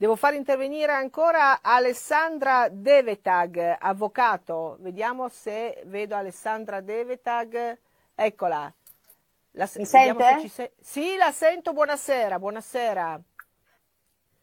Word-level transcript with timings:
Devo 0.00 0.14
far 0.14 0.34
intervenire 0.34 0.92
ancora 0.92 1.60
Alessandra 1.60 2.68
Devetag, 2.70 3.78
avvocato. 3.80 4.76
Vediamo 4.78 5.28
se 5.28 5.82
vedo 5.86 6.14
Alessandra 6.14 6.80
Devetag. 6.80 7.76
Eccola. 8.14 8.72
La, 9.50 9.68
Mi 9.74 9.84
sente? 9.84 10.48
Se... 10.50 10.74
Sì, 10.80 11.16
la 11.16 11.32
sento. 11.32 11.72
Buonasera, 11.72 12.38
buonasera. 12.38 13.20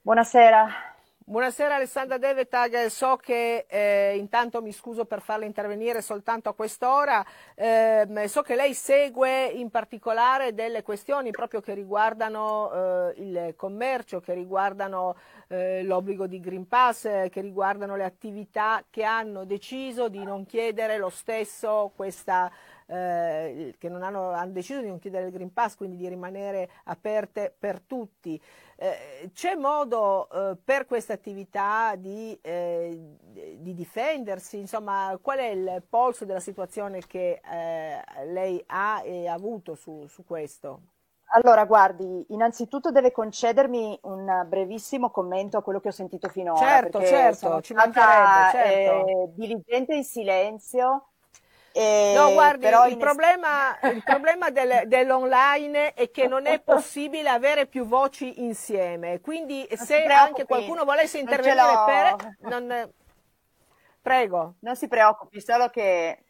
Buonasera. 0.01 0.94
Buonasera 1.27 1.73
Alessandra 1.73 2.19
Devetag, 2.19 2.85
so 2.85 3.15
che 3.15 3.65
eh, 3.67 4.15
intanto 4.15 4.61
mi 4.61 4.71
scuso 4.71 5.05
per 5.05 5.21
farla 5.21 5.45
intervenire 5.45 6.03
soltanto 6.03 6.49
a 6.49 6.53
quest'ora, 6.53 7.25
eh, 7.55 8.27
so 8.27 8.43
che 8.43 8.53
lei 8.53 8.75
segue 8.75 9.45
in 9.45 9.71
particolare 9.71 10.53
delle 10.53 10.83
questioni 10.83 11.31
proprio 11.31 11.61
che 11.61 11.73
riguardano 11.73 12.71
eh, 12.71 13.13
il 13.23 13.53
commercio, 13.55 14.19
che 14.19 14.35
riguardano 14.35 15.15
eh, 15.47 15.81
l'obbligo 15.81 16.27
di 16.27 16.39
Green 16.39 16.67
Pass, 16.67 17.01
che 17.01 17.41
riguardano 17.41 17.95
le 17.95 18.03
attività 18.03 18.83
che 18.91 19.03
hanno 19.03 19.45
deciso 19.45 20.09
di 20.09 20.23
non 20.23 20.45
chiedere 20.45 20.99
lo 20.99 21.09
stesso 21.09 21.91
questa 21.95 22.51
eh, 22.87 23.75
che 23.77 23.89
non 23.89 24.03
hanno, 24.03 24.31
hanno, 24.31 24.51
deciso 24.51 24.81
di 24.81 24.87
non 24.87 24.99
chiedere 24.99 25.25
il 25.25 25.31
Green 25.31 25.51
Pass, 25.53 25.75
quindi 25.75 25.97
di 25.97 26.07
rimanere 26.07 26.69
aperte 26.85 27.53
per 27.57 27.81
tutti. 27.81 28.39
Eh, 28.77 29.31
c'è 29.33 29.55
modo 29.55 30.29
eh, 30.29 30.57
per 30.63 30.85
queste 30.85 31.13
attività 31.13 31.95
di, 31.95 32.37
eh, 32.41 32.99
di, 33.57 33.73
difendersi? 33.73 34.57
Insomma, 34.57 35.17
qual 35.21 35.39
è 35.39 35.47
il 35.47 35.83
polso 35.87 36.25
della 36.25 36.39
situazione 36.39 37.01
che 37.07 37.41
eh, 37.43 38.25
lei 38.25 38.63
ha 38.67 39.01
e 39.03 39.27
ha 39.27 39.33
avuto 39.33 39.75
su, 39.75 40.05
su 40.07 40.23
questo? 40.25 40.81
Allora, 41.29 41.65
guardi, 41.65 42.25
innanzitutto 42.29 42.91
deve 42.91 43.11
concedermi 43.11 43.99
un 44.03 44.45
brevissimo 44.47 45.09
commento 45.09 45.57
a 45.57 45.63
quello 45.63 45.79
che 45.79 45.87
ho 45.87 45.91
sentito 45.91 46.29
finora. 46.29 46.59
Certo, 46.59 47.03
certo, 47.03 47.61
ci 47.61 47.73
mancherebbe, 47.73 48.51
certo. 48.51 49.07
Eh, 49.07 49.33
diligente 49.33 49.95
in 49.95 50.03
silenzio 50.03 51.07
eh, 51.77 52.13
no, 52.15 52.31
guardi, 52.31 52.67
il, 52.67 52.91
in... 52.91 52.97
problema, 52.97 53.77
il, 53.81 54.01
problema, 54.01 54.49
del, 54.49 54.83
dell'online 54.87 55.93
è 55.93 56.09
che 56.09 56.25
non 56.25 56.45
è 56.45 56.61
possibile 56.61 57.27
avere 57.27 57.65
più 57.65 57.85
voci 57.85 58.41
insieme. 58.43 59.19
Quindi, 59.19 59.67
non 59.69 59.85
se 59.85 60.05
anche 60.05 60.45
qualcuno 60.45 60.85
volesse 60.85 61.17
intervenire 61.17 61.83
per. 61.85 62.37
Non... 62.49 62.93
Prego. 64.01 64.55
Non 64.59 64.77
si 64.77 64.87
preoccupi, 64.87 65.41
solo 65.41 65.67
che 65.67 66.23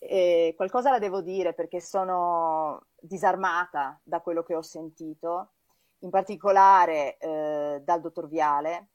eh, 0.00 0.54
qualcosa 0.56 0.90
la 0.90 0.98
devo 0.98 1.20
dire 1.20 1.52
perché 1.52 1.78
sono 1.78 2.86
disarmata 2.98 4.00
da 4.02 4.20
quello 4.20 4.42
che 4.42 4.54
ho 4.54 4.62
sentito, 4.62 5.50
in 5.98 6.08
particolare 6.08 7.18
eh, 7.18 7.82
dal 7.84 8.00
dottor 8.00 8.26
Viale, 8.26 8.88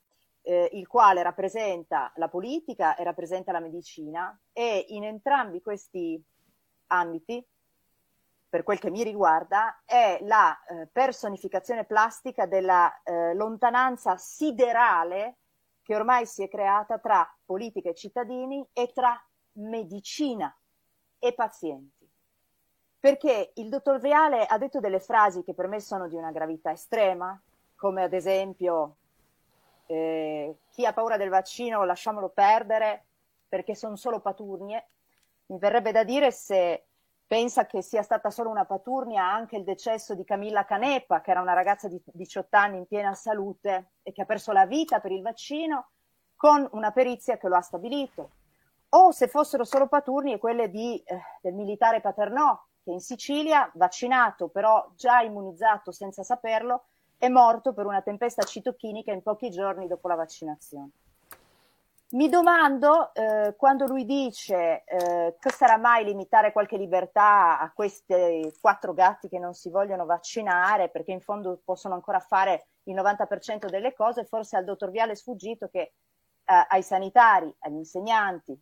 eh, 0.46 0.70
il 0.74 0.88
quale 0.88 1.24
rappresenta 1.24 2.12
la 2.16 2.30
politica 2.30 2.96
e 2.96 3.04
rappresenta 3.04 3.52
la 3.52 3.60
medicina 3.60 4.38
e 4.54 4.86
in 4.90 5.04
entrambi 5.04 5.62
questi 5.62 6.22
ambiti, 6.88 7.44
per 8.48 8.64
quel 8.64 8.80
che 8.80 8.92
mi 8.92 9.04
riguarda, 9.04 9.82
è 9.84 10.20
la 10.22 10.56
eh, 10.64 10.88
personificazione 10.92 11.86
plastica 11.86 12.46
della 12.46 13.02
eh, 13.04 13.34
lontananza 13.34 14.16
siderale 14.18 15.38
che 15.82 15.96
ormai 15.96 16.26
si 16.26 16.44
è 16.44 16.48
creata 16.48 17.00
tra 17.00 17.28
politica 17.44 17.90
e 17.90 17.96
cittadini 17.96 18.66
e 18.72 18.92
tra 18.94 19.20
medicina 19.54 20.56
e 21.20 21.34
pazienti. 21.34 22.08
Perché 23.00 23.52
il 23.56 23.70
dottor 23.70 24.00
Viale 24.00 24.46
ha 24.46 24.58
detto 24.58 24.80
delle 24.80 25.00
frasi 25.00 25.44
che 25.44 25.54
per 25.54 25.68
me 25.68 25.80
sono 25.80 26.08
di 26.08 26.16
una 26.16 26.32
gravità 26.32 26.72
estrema, 26.72 27.40
come 27.76 28.04
ad 28.04 28.14
esempio 28.14 28.98
eh, 29.88 30.56
chi 30.70 30.86
ha 30.86 30.94
paura 30.94 31.18
del 31.18 31.30
vaccino 31.30 31.84
lasciamolo 31.84 32.30
perdere 32.30 33.06
perché 33.48 33.76
sono 33.76 33.96
solo 33.96 34.20
paturnie. 34.20 34.88
Mi 35.48 35.58
verrebbe 35.60 35.92
da 35.92 36.04
dire 36.04 36.32
se 36.32 36.86
pensa 37.28 37.66
che 37.66 37.82
sia 37.82 38.02
stata 38.02 38.30
solo 38.30 38.50
una 38.50 38.66
paturnia 38.66 39.24
anche 39.24 39.58
il 39.58 39.64
decesso 39.64 40.14
di 40.14 40.24
Camilla 40.24 40.66
Canepa, 40.66 41.22
che 41.22 41.32
era 41.32 41.42
una 41.42 41.54
ragazza 41.54 41.88
di 41.88 42.02
18 42.04 42.58
anni 42.58 42.78
in 42.78 42.86
piena 42.88 43.14
salute 43.14 43.92
e 44.04 44.12
che 44.12 44.22
ha 44.22 44.26
perso 44.26 44.52
la 44.52 44.66
vita 44.66 45.00
per 45.00 45.12
il 45.12 45.22
vaccino, 45.22 45.90
con 46.36 46.68
una 46.74 46.92
perizia 46.92 47.38
che 47.38 47.48
lo 47.48 47.56
ha 47.56 47.62
stabilito. 47.62 48.32
O 48.90 49.12
se 49.12 49.28
fossero 49.28 49.64
solo 49.64 49.88
paturnie 49.88 50.38
quelle 50.38 50.70
di, 50.70 51.02
eh, 51.06 51.20
del 51.42 51.54
militare 51.54 52.02
Paternò, 52.02 52.62
che 52.84 52.92
in 52.92 53.02
Sicilia, 53.02 53.70
vaccinato 53.74 54.48
però 54.48 54.88
già 54.96 55.22
immunizzato 55.22 55.92
senza 55.92 56.24
saperlo, 56.24 56.86
è 57.18 57.28
morto 57.30 57.74
per 57.74 57.86
una 57.86 58.02
tempesta 58.02 58.44
citochinica 58.44 59.12
in 59.12 59.22
pochi 59.22 59.50
giorni 59.50 59.88
dopo 59.88 60.08
la 60.08 60.16
vaccinazione. 60.16 60.90
Mi 62.08 62.30
domando, 62.30 63.14
eh, 63.14 63.56
quando 63.58 63.88
lui 63.88 64.06
dice 64.06 64.84
eh, 64.86 65.36
che 65.40 65.50
sarà 65.52 65.78
mai 65.78 66.06
limitare 66.06 66.52
qualche 66.52 66.78
libertà 66.78 67.60
a 67.60 67.72
questi 67.74 68.54
quattro 68.62 68.94
gatti 68.94 69.28
che 69.28 69.40
non 69.40 69.54
si 69.54 69.70
vogliono 69.70 70.06
vaccinare, 70.06 70.90
perché 70.90 71.12
in 71.12 71.20
fondo 71.20 71.60
possono 71.66 71.96
ancora 71.96 72.20
fare 72.20 72.68
il 72.84 72.96
90% 72.96 73.68
delle 73.68 73.94
cose, 73.94 74.24
forse 74.24 74.56
al 74.56 74.66
dottor 74.66 74.92
Viale 74.92 75.14
è 75.14 75.16
sfuggito 75.16 75.68
che 75.68 75.80
eh, 75.80 75.94
ai 76.70 76.84
sanitari, 76.84 77.54
agli 77.60 77.78
insegnanti, 77.78 78.58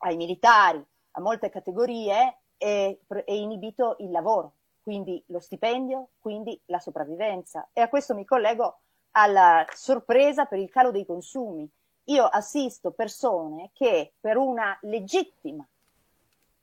ai 0.00 0.16
militari, 0.16 0.84
a 1.12 1.20
molte 1.20 1.48
categorie 1.48 2.40
è, 2.56 2.96
è 3.24 3.32
inibito 3.32 3.96
il 4.00 4.10
lavoro 4.10 4.57
quindi 4.88 5.22
lo 5.26 5.38
stipendio, 5.38 6.12
quindi 6.18 6.58
la 6.64 6.78
sopravvivenza. 6.78 7.68
E 7.74 7.82
a 7.82 7.90
questo 7.90 8.14
mi 8.14 8.24
collego 8.24 8.78
alla 9.10 9.66
sorpresa 9.74 10.46
per 10.46 10.58
il 10.58 10.70
calo 10.70 10.90
dei 10.90 11.04
consumi. 11.04 11.68
Io 12.04 12.24
assisto 12.24 12.92
persone 12.92 13.68
che 13.74 14.14
per 14.18 14.38
una 14.38 14.78
legittima 14.80 15.62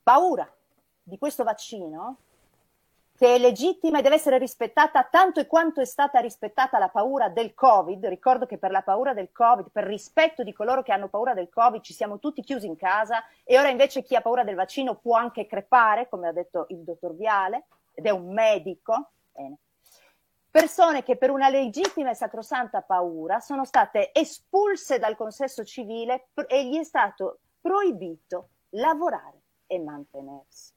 paura 0.01 0.51
di 1.03 1.19
questo 1.19 1.43
vaccino, 1.43 2.17
che 3.15 3.35
è 3.35 3.37
legittima 3.37 3.99
e 3.99 4.01
deve 4.01 4.15
essere 4.15 4.39
rispettata 4.39 5.03
tanto 5.03 5.39
e 5.39 5.45
quanto 5.45 5.79
è 5.79 5.85
stata 5.85 6.19
rispettata 6.19 6.79
la 6.79 6.89
paura 6.89 7.29
del 7.29 7.53
Covid, 7.53 8.07
ricordo 8.07 8.47
che 8.47 8.57
per 8.57 8.71
la 8.71 8.81
paura 8.81 9.13
del 9.13 9.31
Covid, 9.31 9.69
per 9.71 9.83
rispetto 9.83 10.41
di 10.41 10.51
coloro 10.51 10.81
che 10.81 10.91
hanno 10.91 11.09
paura 11.09 11.35
del 11.35 11.49
Covid, 11.49 11.83
ci 11.83 11.93
siamo 11.93 12.17
tutti 12.17 12.41
chiusi 12.41 12.65
in 12.65 12.75
casa 12.75 13.23
e 13.43 13.59
ora 13.59 13.69
invece 13.69 14.01
chi 14.01 14.15
ha 14.15 14.21
paura 14.21 14.43
del 14.43 14.55
vaccino 14.55 14.95
può 14.95 15.15
anche 15.15 15.45
crepare, 15.45 16.09
come 16.09 16.27
ha 16.27 16.31
detto 16.31 16.65
il 16.69 16.79
dottor 16.79 17.15
Viale, 17.15 17.65
ed 17.95 18.05
è 18.05 18.11
un 18.11 18.31
medico, 18.31 19.13
bene, 19.31 19.57
persone 20.51 21.03
che 21.03 21.17
per 21.17 21.31
una 21.31 21.49
legittima 21.49 22.11
e 22.11 22.15
sacrosanta 22.15 22.81
paura 22.81 23.39
sono 23.39 23.65
state 23.65 24.13
espulse 24.13 24.99
dal 24.99 25.15
consesso 25.15 25.65
civile 25.65 26.27
e 26.47 26.67
gli 26.67 26.77
è 26.77 26.83
stato 26.83 27.39
proibito 27.59 28.49
lavorare 28.69 29.41
e 29.65 29.79
mantenersi. 29.79 30.73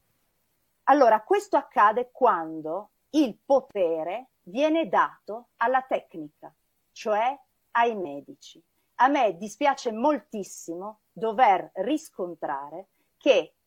Allora, 0.85 1.21
questo 1.23 1.57
accade 1.57 2.11
quando 2.11 2.91
il 3.11 3.39
potere 3.45 4.31
viene 4.45 4.89
dato 4.89 5.49
alla 5.57 5.83
tecnica, 5.83 6.53
cioè 6.93 7.39
ai 7.73 7.95
medici. 7.95 8.63
A 9.01 9.09
me 9.09 9.37
dispiace 9.37 9.93
moltissimo 9.93 11.01
dover 11.13 11.71
riscontrare 11.75 12.89
che 13.17 13.58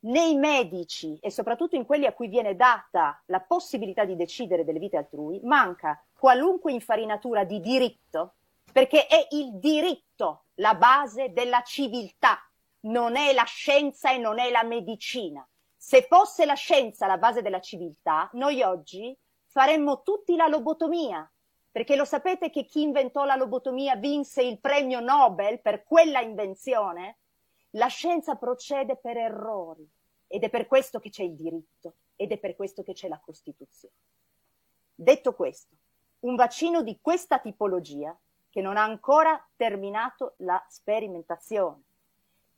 nei 0.00 0.36
medici 0.36 1.18
e 1.20 1.30
soprattutto 1.30 1.76
in 1.76 1.84
quelli 1.84 2.06
a 2.06 2.12
cui 2.12 2.28
viene 2.28 2.56
data 2.56 3.22
la 3.26 3.40
possibilità 3.40 4.04
di 4.04 4.16
decidere 4.16 4.64
delle 4.64 4.78
vite 4.78 4.96
altrui, 4.96 5.40
manca 5.42 6.02
qualunque 6.16 6.72
infarinatura 6.72 7.44
di 7.44 7.60
diritto, 7.60 8.34
perché 8.72 9.06
è 9.06 9.26
il 9.30 9.58
diritto 9.58 10.44
la 10.54 10.74
base 10.74 11.32
della 11.32 11.62
civiltà, 11.62 12.38
non 12.82 13.16
è 13.16 13.32
la 13.32 13.44
scienza 13.44 14.12
e 14.12 14.18
non 14.18 14.38
è 14.38 14.50
la 14.50 14.62
medicina. 14.62 15.46
Se 15.76 16.02
fosse 16.02 16.44
la 16.44 16.54
scienza 16.54 17.06
la 17.06 17.18
base 17.18 17.42
della 17.42 17.60
civiltà, 17.60 18.28
noi 18.34 18.62
oggi 18.62 19.16
faremmo 19.46 20.02
tutti 20.02 20.36
la 20.36 20.46
lobotomia, 20.46 21.30
perché 21.70 21.96
lo 21.96 22.04
sapete 22.04 22.50
che 22.50 22.64
chi 22.64 22.82
inventò 22.82 23.24
la 23.24 23.36
lobotomia 23.36 23.96
vinse 23.96 24.42
il 24.42 24.60
premio 24.60 25.00
Nobel 25.00 25.60
per 25.60 25.84
quella 25.84 26.20
invenzione? 26.20 27.19
La 27.74 27.86
scienza 27.86 28.34
procede 28.34 28.96
per 28.96 29.16
errori 29.16 29.88
ed 30.26 30.42
è 30.42 30.50
per 30.50 30.66
questo 30.66 30.98
che 30.98 31.10
c'è 31.10 31.22
il 31.22 31.34
diritto 31.34 31.94
ed 32.16 32.32
è 32.32 32.38
per 32.38 32.56
questo 32.56 32.82
che 32.82 32.92
c'è 32.92 33.08
la 33.08 33.20
Costituzione. 33.24 33.94
Detto 34.94 35.34
questo, 35.34 35.74
un 36.20 36.34
vaccino 36.34 36.82
di 36.82 36.98
questa 37.00 37.38
tipologia 37.38 38.16
che 38.50 38.60
non 38.60 38.76
ha 38.76 38.82
ancora 38.82 39.42
terminato 39.56 40.34
la 40.38 40.62
sperimentazione 40.68 41.82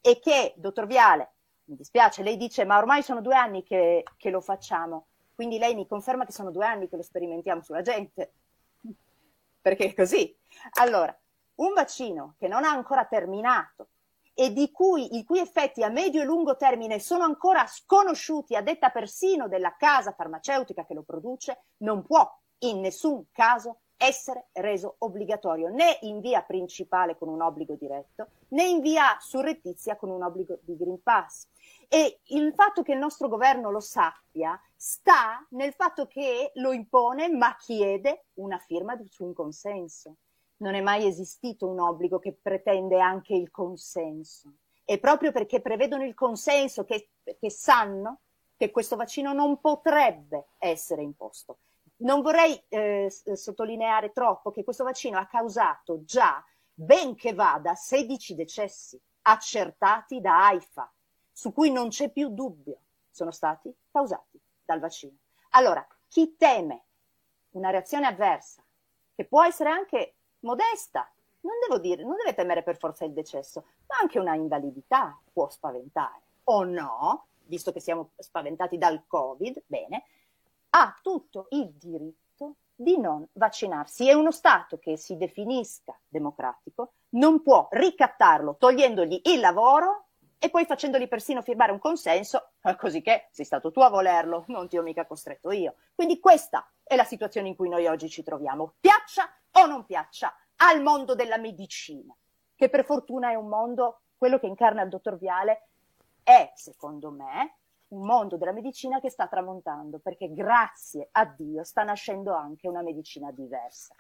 e 0.00 0.18
che, 0.18 0.54
dottor 0.56 0.86
Viale, 0.86 1.30
mi 1.64 1.76
dispiace, 1.76 2.22
lei 2.22 2.36
dice 2.36 2.64
ma 2.64 2.78
ormai 2.78 3.02
sono 3.02 3.20
due 3.20 3.36
anni 3.36 3.62
che, 3.62 4.04
che 4.16 4.30
lo 4.30 4.40
facciamo, 4.40 5.06
quindi 5.34 5.58
lei 5.58 5.74
mi 5.74 5.86
conferma 5.86 6.24
che 6.24 6.32
sono 6.32 6.50
due 6.50 6.66
anni 6.66 6.88
che 6.88 6.96
lo 6.96 7.02
sperimentiamo 7.02 7.62
sulla 7.62 7.82
gente, 7.82 8.32
perché 9.60 9.86
è 9.86 9.94
così. 9.94 10.34
Allora, 10.80 11.16
un 11.56 11.72
vaccino 11.74 12.34
che 12.38 12.48
non 12.48 12.64
ha 12.64 12.70
ancora 12.70 13.04
terminato 13.04 13.88
e 14.34 14.70
cui, 14.73 15.17
i 15.17 15.25
cui 15.25 15.38
effetti 15.38 15.82
a 15.82 15.88
medio 15.88 16.23
e 16.23 16.25
lungo 16.25 16.56
termine 16.56 16.99
sono 16.99 17.25
ancora 17.25 17.67
sconosciuti 17.67 18.56
a 18.56 18.62
detta 18.62 18.90
persino 18.90 19.49
della 19.49 19.76
casa 19.76 20.12
farmaceutica 20.12 20.84
che 20.84 20.94
lo 20.94 21.02
produce, 21.02 21.64
non 21.79 22.02
può 22.02 22.29
in 22.61 22.81
nessun 22.81 23.25
caso 23.32 23.81
essere 24.02 24.49
reso 24.55 24.96
obbligatorio 24.99 25.69
né 25.69 25.99
in 26.02 26.20
via 26.20 26.43
principale 26.43 27.17
con 27.17 27.29
un 27.29 27.40
obbligo 27.40 27.76
diretto 27.76 28.31
né 28.49 28.64
in 28.64 28.81
via 28.81 29.17
surrettizia 29.20 29.96
con 29.96 30.11
un 30.11 30.23
obbligo 30.25 30.58
di 30.62 30.76
Green 30.76 31.00
Pass. 31.02 31.49
E 31.88 32.20
il 32.25 32.52
fatto 32.55 32.82
che 32.82 32.93
il 32.93 32.99
nostro 32.99 33.29
governo 33.29 33.70
lo 33.70 33.81
sappia 33.81 34.61
sta 34.75 35.46
nel 35.50 35.73
fatto 35.73 36.06
che 36.06 36.50
lo 36.55 36.73
impone 36.73 37.29
ma 37.29 37.55
chiede 37.56 38.26
una 38.34 38.58
firma 38.58 38.99
su 39.08 39.25
un 39.25 39.34
consenso. 39.34 40.17
Non 40.62 40.74
è 40.74 40.80
mai 40.80 41.06
esistito 41.06 41.66
un 41.68 41.80
obbligo 41.80 42.18
che 42.18 42.32
pretende 42.32 43.00
anche 43.00 43.34
il 43.34 43.50
consenso. 43.50 44.52
E 44.84 44.98
proprio 44.98 45.32
perché 45.32 45.60
prevedono 45.60 46.04
il 46.04 46.14
consenso, 46.14 46.84
che, 46.84 47.10
che 47.38 47.50
sanno 47.50 48.20
che 48.56 48.70
questo 48.70 48.96
vaccino 48.96 49.32
non 49.32 49.60
potrebbe 49.60 50.46
essere 50.58 51.02
imposto 51.02 51.58
non 52.02 52.20
vorrei 52.20 52.60
eh, 52.68 53.10
sottolineare 53.10 54.12
troppo 54.12 54.50
che 54.50 54.64
questo 54.64 54.84
vaccino 54.84 55.18
ha 55.18 55.26
causato 55.26 56.04
già, 56.04 56.44
ben 56.72 57.14
che 57.14 57.34
vada, 57.34 57.74
16 57.74 58.34
decessi 58.34 59.00
accertati 59.22 60.20
da 60.20 60.46
AIFA, 60.46 60.92
su 61.32 61.52
cui 61.52 61.70
non 61.70 61.88
c'è 61.88 62.10
più 62.10 62.28
dubbio, 62.30 62.78
sono 63.10 63.30
stati 63.30 63.72
causati 63.90 64.40
dal 64.64 64.80
vaccino. 64.80 65.16
Allora, 65.50 65.86
chi 66.08 66.36
teme 66.36 66.82
una 67.50 67.70
reazione 67.70 68.06
avversa, 68.06 68.62
che 69.14 69.24
può 69.24 69.44
essere 69.44 69.70
anche 69.70 70.14
modesta, 70.42 71.10
non 71.40 71.80
dire, 71.80 72.04
non 72.04 72.16
deve 72.16 72.34
temere 72.34 72.62
per 72.62 72.76
forza 72.76 73.04
il 73.04 73.12
decesso, 73.12 73.64
ma 73.88 73.96
anche 74.00 74.18
una 74.18 74.34
invalidità 74.34 75.18
può 75.32 75.48
spaventare, 75.48 76.20
o 76.44 76.64
no, 76.64 77.26
visto 77.46 77.72
che 77.72 77.80
siamo 77.80 78.10
spaventati 78.16 78.78
dal 78.78 79.04
Covid, 79.06 79.62
bene, 79.66 80.04
ha 80.70 80.98
tutto 81.02 81.46
il 81.50 81.70
diritto 81.70 82.54
di 82.74 82.98
non 82.98 83.26
vaccinarsi. 83.32 84.08
E 84.08 84.14
uno 84.14 84.30
Stato 84.30 84.78
che 84.78 84.96
si 84.96 85.16
definisca 85.16 85.98
democratico 86.08 86.92
non 87.10 87.42
può 87.42 87.68
ricattarlo 87.70 88.56
togliendogli 88.58 89.22
il 89.24 89.40
lavoro 89.40 90.06
e 90.44 90.50
poi 90.50 90.64
facendogli 90.64 91.06
persino 91.06 91.40
firmare 91.40 91.70
un 91.70 91.78
consenso, 91.78 92.54
così 92.76 93.00
che 93.00 93.28
sei 93.30 93.44
stato 93.44 93.70
tu 93.70 93.78
a 93.78 93.88
volerlo, 93.88 94.42
non 94.48 94.66
ti 94.66 94.76
ho 94.76 94.82
mica 94.82 95.06
costretto 95.06 95.52
io. 95.52 95.76
Quindi 95.94 96.18
questa 96.18 96.68
è 96.82 96.96
la 96.96 97.04
situazione 97.04 97.46
in 97.46 97.54
cui 97.54 97.68
noi 97.68 97.86
oggi 97.86 98.08
ci 98.08 98.24
troviamo, 98.24 98.74
piaccia 98.80 99.32
o 99.52 99.66
non 99.66 99.84
piaccia, 99.84 100.34
al 100.56 100.82
mondo 100.82 101.14
della 101.14 101.38
medicina, 101.38 102.12
che 102.56 102.68
per 102.68 102.84
fortuna 102.84 103.30
è 103.30 103.36
un 103.36 103.46
mondo, 103.46 104.00
quello 104.16 104.40
che 104.40 104.48
incarna 104.48 104.82
il 104.82 104.88
dottor 104.88 105.16
Viale, 105.16 105.68
è, 106.24 106.50
secondo 106.56 107.12
me, 107.12 107.58
un 107.90 108.04
mondo 108.04 108.36
della 108.36 108.50
medicina 108.50 108.98
che 108.98 109.10
sta 109.10 109.28
tramontando, 109.28 110.00
perché 110.00 110.32
grazie 110.32 111.08
a 111.12 111.24
Dio 111.24 111.62
sta 111.62 111.84
nascendo 111.84 112.34
anche 112.34 112.66
una 112.66 112.82
medicina 112.82 113.30
diversa. 113.30 113.94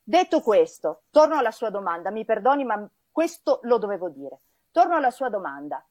Detto 0.00 0.42
questo, 0.42 1.02
torno 1.10 1.38
alla 1.38 1.50
sua 1.50 1.70
domanda, 1.70 2.12
mi 2.12 2.24
perdoni, 2.24 2.62
ma 2.62 2.88
questo 3.10 3.58
lo 3.64 3.78
dovevo 3.78 4.08
dire. 4.08 4.42
Torno 4.72 4.96
alla 4.96 5.10
sua 5.10 5.28
domanda. 5.28 5.86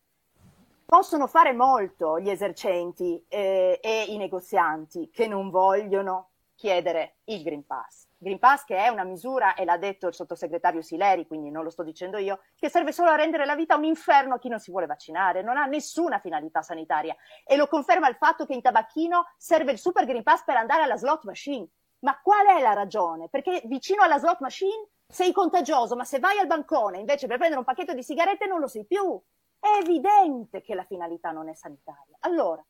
Possono 0.83 1.27
fare 1.27 1.53
molto 1.53 2.19
gli 2.19 2.31
esercenti 2.31 3.23
eh, 3.29 3.79
e 3.79 4.05
i 4.07 4.17
negozianti 4.17 5.11
che 5.11 5.27
non 5.27 5.51
vogliono 5.51 6.31
chiedere 6.55 7.17
il 7.25 7.43
Green 7.43 7.63
Pass. 7.63 8.07
Green 8.17 8.39
Pass 8.39 8.63
che 8.63 8.77
è 8.77 8.87
una 8.87 9.03
misura, 9.03 9.53
e 9.53 9.65
l'ha 9.65 9.77
detto 9.77 10.07
il 10.07 10.15
sottosegretario 10.15 10.81
Sileri, 10.81 11.27
quindi 11.27 11.51
non 11.51 11.63
lo 11.63 11.69
sto 11.69 11.83
dicendo 11.83 12.17
io, 12.17 12.41
che 12.55 12.69
serve 12.69 12.91
solo 12.91 13.11
a 13.11 13.15
rendere 13.15 13.45
la 13.45 13.55
vita 13.55 13.75
un 13.75 13.83
inferno 13.83 14.33
a 14.33 14.39
chi 14.39 14.49
non 14.49 14.59
si 14.59 14.71
vuole 14.71 14.87
vaccinare, 14.87 15.43
non 15.43 15.57
ha 15.57 15.65
nessuna 15.65 16.17
finalità 16.17 16.63
sanitaria. 16.63 17.15
E 17.45 17.55
lo 17.57 17.67
conferma 17.67 18.09
il 18.09 18.15
fatto 18.15 18.47
che 18.47 18.53
in 18.53 18.61
tabacchino 18.63 19.33
serve 19.37 19.73
il 19.73 19.77
Super 19.77 20.05
Green 20.05 20.23
Pass 20.23 20.43
per 20.43 20.55
andare 20.55 20.81
alla 20.81 20.97
slot 20.97 21.23
machine. 21.25 21.67
Ma 21.99 22.19
qual 22.19 22.47
è 22.47 22.59
la 22.59 22.73
ragione? 22.73 23.29
Perché 23.29 23.61
vicino 23.65 24.01
alla 24.01 24.17
slot 24.17 24.39
machine 24.39 24.87
sei 25.11 25.31
contagioso, 25.31 25.95
ma 25.95 26.03
se 26.03 26.19
vai 26.19 26.37
al 26.39 26.47
bancone 26.47 26.99
invece 26.99 27.27
per 27.27 27.37
prendere 27.37 27.59
un 27.59 27.65
pacchetto 27.65 27.93
di 27.93 28.03
sigarette 28.03 28.47
non 28.47 28.59
lo 28.59 28.67
sei 28.67 28.85
più. 28.85 29.21
È 29.59 29.67
evidente 29.79 30.61
che 30.61 30.73
la 30.73 30.83
finalità 30.83 31.31
non 31.31 31.49
è 31.49 31.53
sanitaria. 31.53 32.17
Allora, 32.21 32.65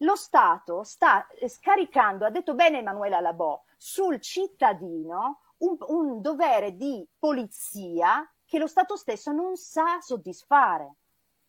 lo 0.00 0.16
Stato 0.16 0.82
sta 0.82 1.26
scaricando, 1.46 2.26
ha 2.26 2.30
detto 2.30 2.54
bene 2.54 2.78
Emanuela 2.78 3.20
Labò, 3.20 3.62
sul 3.76 4.20
cittadino 4.20 5.40
un, 5.58 5.76
un 5.86 6.20
dovere 6.20 6.76
di 6.76 7.06
polizia 7.18 8.28
che 8.44 8.58
lo 8.58 8.66
Stato 8.66 8.96
stesso 8.96 9.32
non 9.32 9.56
sa 9.56 10.00
soddisfare. 10.00 10.94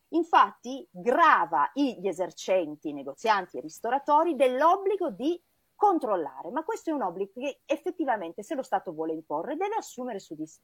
Infatti 0.09 0.87
grava 0.89 1.69
gli 1.73 2.07
esercenti, 2.07 2.93
negozianti 2.93 3.57
e 3.57 3.61
ristoratori 3.61 4.35
dell'obbligo 4.35 5.09
di 5.09 5.41
controllare, 5.77 6.49
ma 6.49 6.63
questo 6.63 6.89
è 6.89 6.93
un 6.93 7.03
obbligo 7.03 7.31
che 7.35 7.61
effettivamente 7.65 8.43
se 8.43 8.55
lo 8.55 8.63
Stato 8.63 8.91
vuole 8.91 9.13
imporre 9.13 9.55
deve 9.55 9.75
assumere 9.75 10.19
su 10.19 10.35
di 10.35 10.45
sé. 10.45 10.59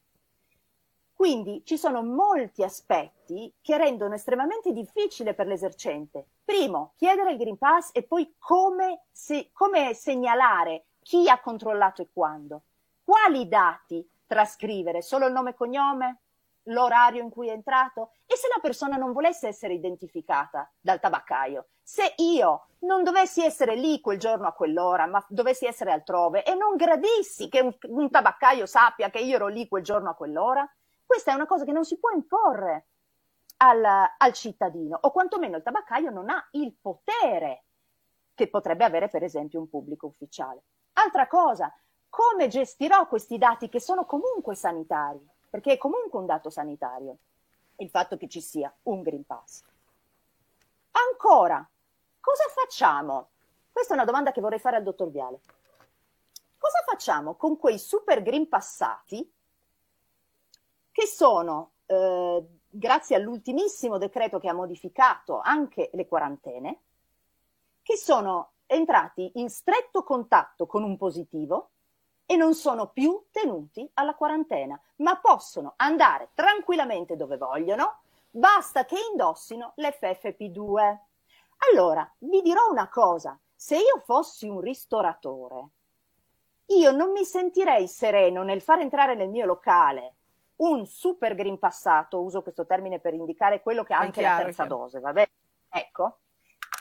Quindi 1.13 1.62
ci 1.63 1.77
sono 1.77 2.04
molti 2.04 2.63
aspetti 2.63 3.54
che 3.62 3.77
rendono 3.77 4.15
estremamente 4.15 4.74
difficile 4.74 5.33
per 5.33 5.48
l'esercente. 5.48 6.25
Primo, 6.44 6.94
chiedere 6.98 7.31
il 7.31 7.38
Green 7.38 7.57
Pass 7.57 7.92
e 7.94 8.04
poi 8.04 8.36
come, 8.38 9.04
se, 9.12 9.51
come 9.54 9.94
segnalare 9.94 10.88
chi 11.01 11.30
ha 11.30 11.39
controllato 11.39 12.01
e 12.01 12.09
quando. 12.12 12.63
Quali 13.06 13.48
dati 13.48 14.06
trascrivere? 14.25 15.01
Solo 15.01 15.27
il 15.27 15.33
nome 15.33 15.51
e 15.51 15.54
cognome? 15.54 16.22
L'orario 16.68 17.21
in 17.21 17.30
cui 17.30 17.50
è 17.50 17.51
entrato? 17.51 18.12
E 18.25 18.36
se 18.36 18.48
la 18.48 18.62
persona 18.62 18.95
non 18.95 19.12
volesse 19.12 19.48
essere 19.48 19.74
identificata 19.74 20.71
dal 20.80 21.00
tabaccaio? 21.00 21.68
Se 21.81 22.13
io 22.18 22.68
non 22.80 23.04
dovessi 23.04 23.44
essere 23.44 23.75
lì 23.75 24.00
quel 24.00 24.18
giorno 24.18 24.48
a 24.48 24.54
quell'ora, 24.54 25.06
ma 25.06 25.24
dovessi 25.27 25.65
essere 25.65 25.92
altrove 25.92 26.44
e 26.44 26.56
non 26.56 26.75
gradissi 26.75 27.50
che 27.50 27.60
un, 27.60 27.75
un 27.89 28.10
tabaccaio 28.10 28.65
sappia 28.65 29.10
che 29.10 29.19
io 29.19 29.36
ero 29.36 29.48
lì 29.48 29.68
quel 29.68 29.83
giorno 29.83 30.10
a 30.10 30.15
quell'ora? 30.15 30.69
Questa 31.06 31.31
è 31.31 31.36
una 31.36 31.45
cosa 31.45 31.65
che 31.65 31.74
non 31.74 31.83
si 31.83 32.00
può 32.00 32.12
imporre 32.12 32.88
al, 33.57 33.83
al 34.18 34.33
cittadino, 34.33 34.98
o 35.01 35.12
quantomeno 35.12 35.57
il 35.57 35.63
tabaccaio 35.63 36.09
non 36.09 36.30
ha 36.30 36.48
il 36.51 36.75
potere 36.80 37.66
che 38.33 38.50
potrebbe 38.50 38.83
avere 38.83 39.09
per 39.09 39.24
esempio 39.24 39.59
un 39.59 39.69
pubblico 39.69 40.07
ufficiale. 40.07 40.63
Altra 40.94 41.27
cosa, 41.27 41.74
come 42.09 42.48
gestirò 42.48 43.07
questi 43.07 43.38
dati 43.38 43.69
che 43.69 43.80
sono 43.80 44.06
comunque 44.06 44.56
sanitari? 44.56 45.19
Perché 45.53 45.73
è 45.73 45.77
comunque 45.77 46.17
un 46.17 46.25
dato 46.25 46.50
sanitario 46.50 47.17
il 47.75 47.89
fatto 47.91 48.17
che 48.17 48.27
ci 48.27 48.41
sia 48.41 48.73
un 48.83 49.03
Green 49.03 49.23
Pass. 49.23 49.61
Ancora, 50.89 51.63
cosa 52.19 52.45
facciamo? 52.47 53.29
Questa 53.71 53.94
è 53.94 53.95
una 53.95 54.05
domanda 54.05 54.31
che 54.31 54.41
vorrei 54.41 54.57
fare 54.57 54.77
al 54.77 54.83
dottor 54.83 55.11
Viale. 55.11 55.41
Cosa 56.57 56.79
facciamo 56.88 57.35
con 57.35 57.59
quei 57.59 57.77
super 57.77 58.23
green 58.23 58.50
passati 58.50 59.31
che 60.91 61.05
sono, 61.05 61.73
eh, 61.85 62.44
grazie 62.68 63.16
all'ultimissimo 63.16 63.99
decreto 63.99 64.39
che 64.39 64.49
ha 64.49 64.54
modificato 64.56 65.39
anche 65.39 65.92
le 65.94 66.07
quarantene, 66.07 66.81
che 67.83 67.95
sono 67.95 68.54
entrati 68.66 69.33
in 69.35 69.51
stretto 69.51 70.01
contatto 70.01 70.66
con 70.66 70.81
un 70.81 70.97
positivo 70.97 71.72
e 72.25 72.35
non 72.35 72.53
sono 72.53 72.87
più 72.87 73.25
tenuti 73.31 73.89
alla 73.95 74.15
quarantena, 74.15 74.80
ma 74.97 75.19
possono 75.19 75.73
andare 75.77 76.30
tranquillamente 76.33 77.15
dove 77.15 77.37
vogliono, 77.37 78.01
basta 78.30 78.85
che 78.85 78.97
indossino 79.11 79.73
l'FFP2. 79.75 80.97
Allora, 81.71 82.09
vi 82.19 82.42
dirò 82.42 82.69
una 82.69 82.89
cosa, 82.89 83.37
se 83.53 83.75
io 83.75 84.01
fossi 84.03 84.47
un 84.47 84.59
ristoratore, 84.59 85.68
io 86.68 86.92
non 86.92 87.11
mi 87.11 87.25
sentirei 87.25 87.87
sereno 87.87 88.44
nel 88.44 88.61
far 88.61 88.80
entrare 88.80 89.15
nel 89.15 89.30
mio 89.30 89.45
locale 89.45 90.15
un 90.56 90.85
super 90.85 91.35
green 91.35 91.59
passato, 91.59 92.21
uso 92.21 92.42
questo 92.42 92.65
termine 92.65 92.99
per 92.99 93.13
indicare 93.13 93.61
quello 93.61 93.83
che 93.83 93.94
ha 93.94 93.99
anche 93.99 94.21
chiaro, 94.21 94.37
la 94.37 94.44
terza 94.45 94.65
dose, 94.65 94.99
va 94.99 95.11
bene? 95.11 95.31
Ecco, 95.69 96.19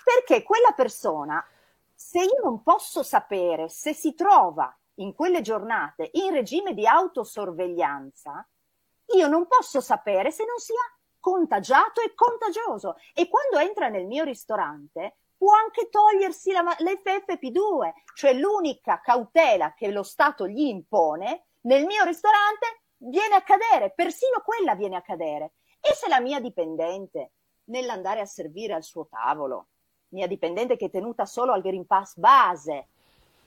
perché 0.04 0.42
quella 0.42 0.72
persona, 0.72 1.44
se 1.94 2.20
io 2.20 2.40
non 2.42 2.62
posso 2.62 3.02
sapere 3.02 3.68
se 3.68 3.92
si 3.92 4.14
trova 4.14 4.74
in 5.02 5.14
quelle 5.14 5.40
giornate 5.40 6.10
in 6.12 6.32
regime 6.32 6.74
di 6.74 6.86
autosorveglianza, 6.86 8.46
io 9.14 9.26
non 9.28 9.46
posso 9.46 9.80
sapere 9.80 10.30
se 10.30 10.44
non 10.44 10.58
sia 10.58 10.80
contagiato 11.20 12.00
e 12.00 12.14
contagioso. 12.14 12.96
E 13.14 13.28
quando 13.28 13.58
entra 13.58 13.88
nel 13.88 14.06
mio 14.06 14.24
ristorante, 14.24 15.16
può 15.36 15.52
anche 15.54 15.88
togliersi 15.88 16.52
la, 16.52 16.62
l'FFP2, 16.62 17.92
cioè 18.14 18.32
l'unica 18.32 19.00
cautela 19.00 19.74
che 19.74 19.90
lo 19.90 20.02
Stato 20.02 20.46
gli 20.46 20.66
impone. 20.66 21.46
Nel 21.62 21.84
mio 21.84 22.04
ristorante 22.04 22.82
viene 22.96 23.34
a 23.34 23.42
cadere, 23.42 23.92
persino 23.92 24.40
quella 24.44 24.74
viene 24.74 24.96
a 24.96 25.02
cadere. 25.02 25.54
E 25.80 25.94
se 25.94 26.08
la 26.08 26.20
mia 26.20 26.40
dipendente, 26.40 27.32
nell'andare 27.64 28.20
a 28.20 28.26
servire 28.26 28.74
al 28.74 28.84
suo 28.84 29.08
tavolo, 29.08 29.66
mia 30.08 30.26
dipendente 30.26 30.76
che 30.76 30.86
è 30.86 30.90
tenuta 30.90 31.26
solo 31.26 31.52
al 31.52 31.62
Green 31.62 31.86
Pass 31.86 32.16
base, 32.16 32.88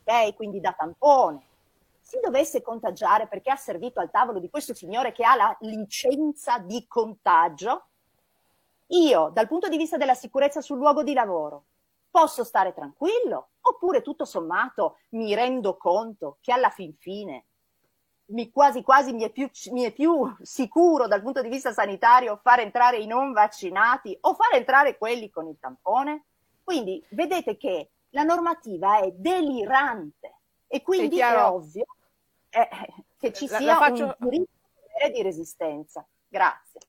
ok, 0.05 0.35
quindi 0.35 0.59
da 0.59 0.73
tampone, 0.73 1.41
si 1.99 2.19
dovesse 2.21 2.61
contagiare 2.61 3.27
perché 3.27 3.51
ha 3.51 3.55
servito 3.55 3.99
al 3.99 4.11
tavolo 4.11 4.39
di 4.39 4.49
questo 4.49 4.75
signore 4.75 5.11
che 5.11 5.25
ha 5.25 5.35
la 5.35 5.57
licenza 5.61 6.59
di 6.59 6.85
contagio, 6.87 7.87
io, 8.87 9.31
dal 9.33 9.47
punto 9.47 9.67
di 9.67 9.77
vista 9.77 9.97
della 9.97 10.13
sicurezza 10.13 10.61
sul 10.61 10.77
luogo 10.77 11.01
di 11.01 11.13
lavoro 11.13 11.63
posso 12.11 12.43
stare 12.43 12.73
tranquillo? 12.73 13.49
Oppure 13.61 14.01
tutto 14.01 14.23
sommato 14.23 14.99
mi 15.09 15.33
rendo 15.33 15.75
conto 15.75 16.37
che 16.39 16.53
alla 16.53 16.69
fin 16.69 16.93
fine 16.95 17.45
mi, 18.27 18.51
quasi 18.51 18.83
quasi 18.83 19.11
mi 19.11 19.23
è, 19.23 19.31
più, 19.31 19.49
mi 19.71 19.83
è 19.83 19.91
più 19.91 20.33
sicuro 20.41 21.07
dal 21.07 21.21
punto 21.21 21.41
di 21.41 21.49
vista 21.49 21.73
sanitario 21.73 22.39
far 22.41 22.59
entrare 22.59 22.97
i 22.97 23.07
non 23.07 23.33
vaccinati 23.33 24.15
o 24.21 24.33
far 24.35 24.53
entrare 24.53 24.97
quelli 24.97 25.29
con 25.29 25.47
il 25.47 25.57
tampone? 25.59 26.25
Quindi 26.63 27.03
vedete 27.09 27.57
che 27.57 27.89
la 28.15 28.23
normativa 28.23 28.99
è 28.99 29.11
delirante 29.11 30.39
e 30.67 30.81
quindi 30.81 31.19
è, 31.19 31.27
è 31.27 31.43
ovvio 31.43 31.85
eh, 32.49 32.69
che 33.17 33.33
ci 33.33 33.47
sia 33.47 33.59
la, 33.59 33.65
la 33.65 33.75
faccio... 33.75 34.15
un 34.19 34.29
diritto 34.29 35.09
di 35.13 35.21
resistenza. 35.21 36.07
Grazie. 36.27 36.79